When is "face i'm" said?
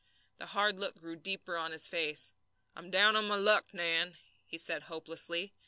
1.87-2.89